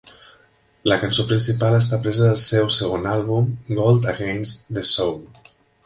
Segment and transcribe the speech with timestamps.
[0.91, 5.23] La cançó principal està presa del seu segon àlbum "Gold Against the Soul".